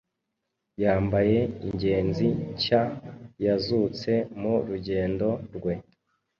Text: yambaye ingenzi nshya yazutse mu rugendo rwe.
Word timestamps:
yambaye 0.83 1.39
ingenzi 1.67 2.27
nshya 2.53 2.83
yazutse 3.45 4.11
mu 4.39 4.53
rugendo 4.67 5.27
rwe. 5.55 5.73